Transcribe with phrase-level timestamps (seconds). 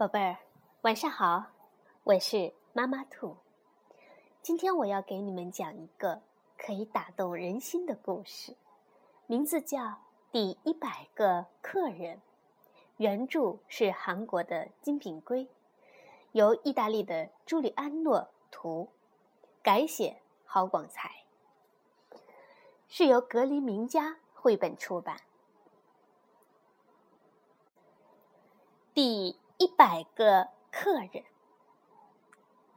[0.00, 0.38] 宝贝儿，
[0.80, 1.44] 晚上好，
[2.04, 3.36] 我是妈妈兔。
[4.40, 6.22] 今天我要给你们讲一个
[6.56, 8.56] 可以打动人心的故事，
[9.26, 9.78] 名字叫
[10.32, 12.16] 《第一百个客人》，
[12.96, 15.46] 原著是韩国的金炳圭，
[16.32, 18.88] 由意大利的朱里安诺图，
[19.62, 21.10] 改写郝广才，
[22.88, 25.20] 是由格林名家绘本出版。
[28.94, 31.22] 第一百个客人，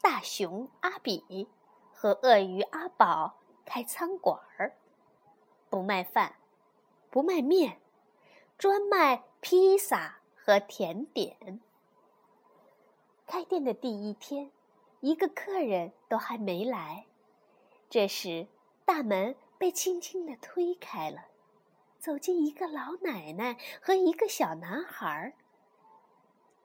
[0.00, 1.46] 大熊阿比
[1.92, 3.34] 和鳄鱼阿宝
[3.66, 4.78] 开餐馆儿，
[5.68, 6.36] 不卖饭，
[7.10, 7.82] 不卖面，
[8.56, 11.60] 专卖披萨和甜点。
[13.26, 14.50] 开店的第一天，
[15.00, 17.04] 一个客人都还没来，
[17.90, 18.46] 这时
[18.86, 21.26] 大门被轻轻地推开了，
[21.98, 25.34] 走进一个老奶奶和一个小男孩儿。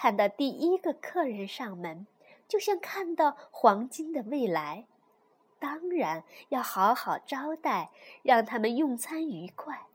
[0.00, 2.06] 看到第一个客人上门，
[2.48, 4.86] 就像看到黄金的未来。
[5.58, 7.90] 当然要好好招待，
[8.22, 9.88] 让他们用餐愉快。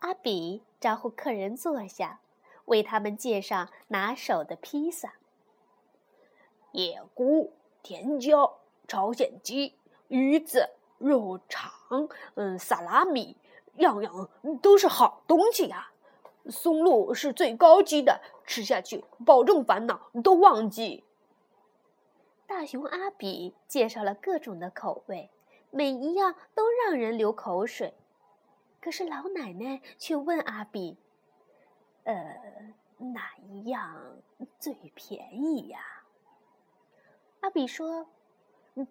[0.00, 2.18] 阿比招呼客人坐下，
[2.64, 5.14] 为他们介绍拿手的披萨：
[6.72, 7.52] 野菇、
[7.84, 9.76] 甜椒、朝鲜鸡、
[10.08, 13.36] 鱼子、肉肠，嗯，萨拉米，
[13.76, 14.28] 样样
[14.60, 15.91] 都是好东西呀。
[16.50, 21.04] 松露是最高级的，吃下去保证烦恼都忘记。
[22.46, 25.30] 大熊阿比介绍了各种的口味，
[25.70, 27.94] 每一样都让人流口水。
[28.80, 30.98] 可是老奶奶却问阿比
[32.04, 34.16] ：“呃，哪一样
[34.58, 35.78] 最便宜呀？”
[37.40, 38.08] 阿比说：“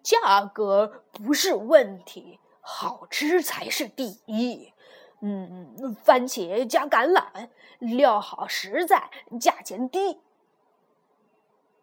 [0.02, 4.72] 价格不是问题，好吃才是第一。”
[5.24, 9.08] 嗯，番茄加橄榄，料好实在，
[9.40, 10.20] 价钱低。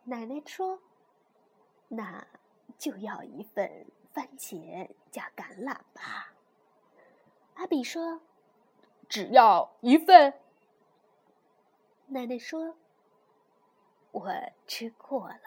[0.03, 0.81] 奶奶说
[1.87, 2.27] ：“那
[2.77, 6.33] 就要一份番茄加橄榄吧。”
[7.55, 8.19] 阿比说
[9.07, 10.33] ：“只要一份。”
[12.07, 12.75] 奶奶说
[14.11, 14.29] ：“我
[14.67, 15.39] 吃过了，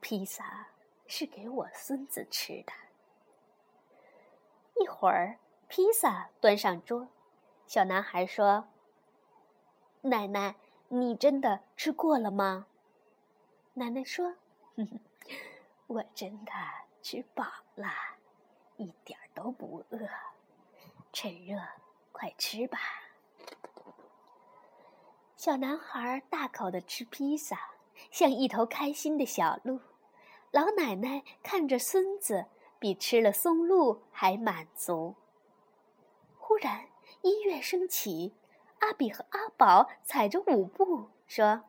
[0.00, 0.68] 披萨
[1.08, 2.72] 是给我孙子吃的。”
[4.80, 5.40] 一会儿。
[5.68, 7.08] 披萨端上桌，
[7.66, 8.68] 小男孩说
[10.00, 10.56] ：“奶奶，
[10.88, 12.66] 你真的吃过了吗？”
[13.74, 14.36] 奶奶说
[14.76, 14.98] ：“哼哼
[15.86, 16.52] 我真的
[17.02, 17.86] 吃饱了，
[18.78, 19.98] 一点都不饿。
[21.12, 21.60] 趁热，
[22.12, 22.78] 快吃吧。”
[25.36, 27.60] 小男孩大口的吃披萨，
[28.10, 29.80] 像一头开心的小鹿。
[30.50, 32.46] 老奶奶看着孙子，
[32.78, 35.14] 比吃了松露还满足。
[36.48, 36.86] 忽然，
[37.20, 38.32] 音乐升起，
[38.78, 41.64] 阿比和阿宝踩着舞步说：“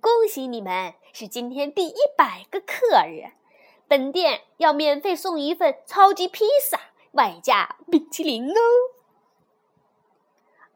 [0.00, 3.32] 恭喜你们，是今天第一百个客人，
[3.88, 6.78] 本店要免费送一份超级披萨，
[7.14, 8.60] 外加冰淇淋哦。”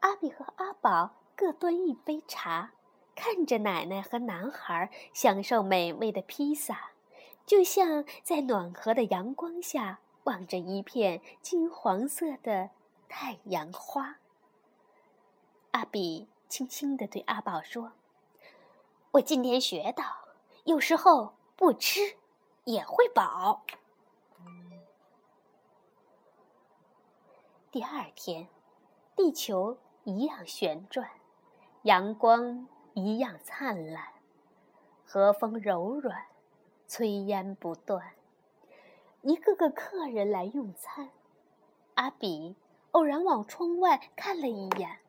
[0.01, 2.73] 阿比和阿宝各端一杯茶，
[3.15, 6.91] 看着奶奶和男孩享受美味的披萨，
[7.45, 12.71] 就像在暖和的阳光下望着一片金黄色的。
[13.17, 14.17] 太阳花。
[15.71, 17.93] 阿比轻轻地对阿宝说
[19.11, 20.03] ：“我今天学到，
[20.65, 22.17] 有时候不吃
[22.65, 23.63] 也会饱。”
[27.71, 28.49] 第二天，
[29.15, 31.09] 地球一样旋转，
[31.83, 34.09] 阳光一样灿烂，
[35.05, 36.25] 和风柔软，
[36.85, 38.11] 炊烟不断。
[39.21, 41.11] 一个个客人来用餐，
[41.93, 42.57] 阿比。
[42.95, 44.99] 偶然往窗外看了一眼，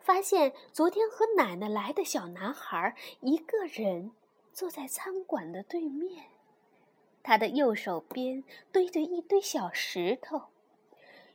[0.00, 4.10] 发现昨天和奶奶来的小男孩一个人
[4.52, 6.24] 坐在餐馆的对面，
[7.22, 10.48] 他的右手边堆着一堆小石头。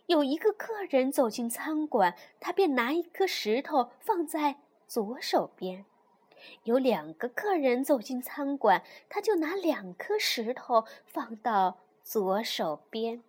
[0.08, 4.58] 有一个客人走进餐馆，他便拿一颗石头放在
[4.90, 5.86] 左手边；
[6.64, 13.24] 有两个客人走进餐馆，他就拿两颗石头放到左手边。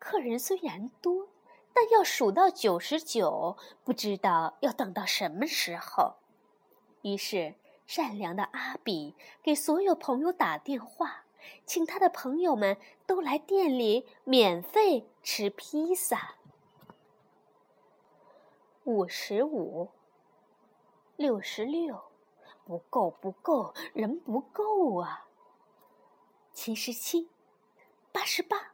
[0.00, 1.28] 客人虽然多，
[1.74, 6.14] 但要数到九十九，不知道要等到什么时候。
[7.02, 7.54] 于是，
[7.86, 11.24] 善良的阿比给所有朋友打电话，
[11.66, 16.36] 请他的朋友们都来店里免费吃披萨。
[18.84, 19.90] 五十五，
[21.16, 22.02] 六十六，
[22.64, 25.26] 不够，不够，人不够啊！
[26.54, 27.28] 七十七，
[28.10, 28.69] 八十八。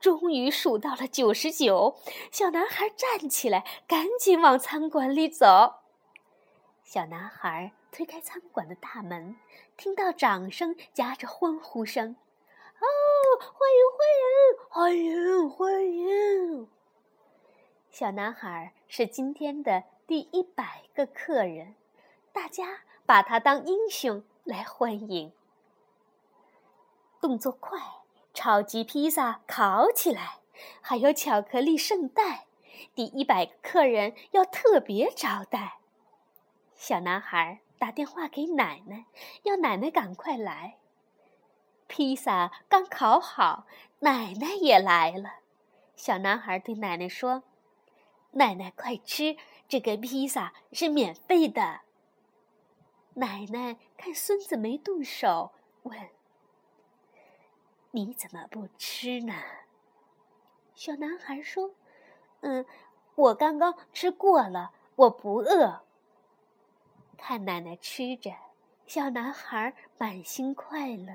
[0.00, 1.96] 终于数到了九十九，
[2.30, 5.80] 小男孩站起来，赶紧往餐馆里走。
[6.84, 9.36] 小男孩推开餐馆的大门，
[9.76, 12.16] 听到掌声夹着欢呼声
[12.78, 12.86] ：“哦，
[13.40, 16.68] 欢迎欢迎，欢迎欢迎！”
[17.90, 21.74] 小男孩是今天的第一百个客人，
[22.32, 25.32] 大家把他当英雄来欢迎。
[27.20, 27.80] 动作快，
[28.38, 30.38] 超级披萨烤起来，
[30.80, 32.46] 还有巧克力圣代，
[32.94, 35.80] 第一百个客人要特别招待。
[36.76, 39.06] 小男孩打电话给奶奶，
[39.42, 40.76] 要奶奶赶快来。
[41.88, 43.66] 披萨刚烤好，
[43.98, 45.40] 奶奶也来了。
[45.96, 47.42] 小男孩对奶奶说
[48.38, 49.36] ：“奶奶，快吃，
[49.66, 51.80] 这个披萨是免费的。”
[53.14, 55.50] 奶奶看孙子没动手，
[55.82, 55.98] 问
[57.90, 59.34] ：“你怎么不吃呢？”
[60.74, 61.74] 小男孩说
[62.40, 62.64] ：“嗯，
[63.14, 65.82] 我刚刚吃过了，我不饿。”
[67.18, 68.32] 看奶奶吃着，
[68.86, 71.12] 小男孩满心快乐，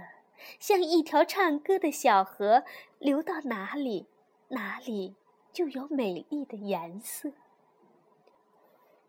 [0.59, 2.65] 像一条唱歌的小河，
[2.99, 4.07] 流到哪里，
[4.49, 5.15] 哪里
[5.53, 7.31] 就有美丽的颜色。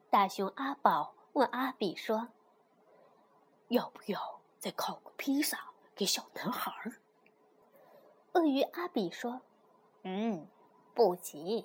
[0.08, 2.28] 大熊阿宝问阿比说
[3.68, 6.72] ：“要不要再烤个披萨给小男孩？”
[8.34, 9.40] 鳄鱼阿比说
[10.04, 10.46] ：“嗯，
[10.94, 11.64] 不急，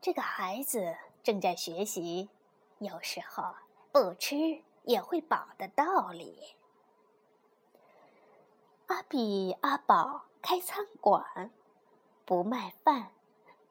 [0.00, 2.30] 这个孩子正在学习，
[2.78, 3.42] 有时候……”
[3.90, 6.54] 不吃也会饱的道理。
[8.86, 11.50] 阿比阿宝开餐馆，
[12.26, 13.10] 不卖饭，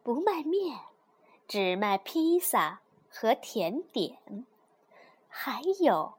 [0.04, 0.80] 不卖面，
[1.48, 4.46] 只卖披萨和甜点，
[5.30, 6.16] 还有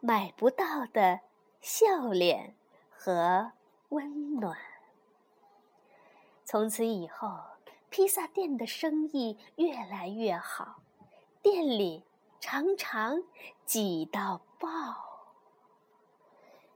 [0.00, 1.20] 买不到的
[1.60, 2.56] 笑脸
[2.90, 3.52] 和
[3.90, 4.58] 温暖。
[6.46, 7.28] 从此以后，
[7.90, 10.80] 披萨店的生意越来越好，
[11.42, 12.02] 店里。
[12.38, 13.24] 常常
[13.64, 14.68] 挤到爆，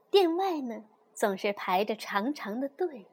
[0.09, 0.83] 店外呢
[1.13, 3.05] 总是排着长长的队，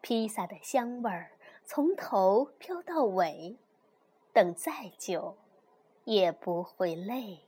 [0.00, 1.32] 披萨的香味儿
[1.64, 3.56] 从头飘到尾，
[4.32, 5.36] 等再久
[6.04, 7.40] 也不会累。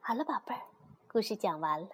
[0.00, 0.62] 好了，宝贝儿，
[1.08, 1.88] 故事讲完了，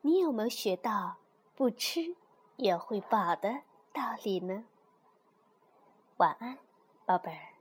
[0.00, 1.18] 你有没有学到
[1.54, 2.16] 不吃
[2.56, 3.62] 也会饱的
[3.92, 4.64] 道理呢？
[6.16, 6.58] 晚安，
[7.04, 7.55] 宝贝儿。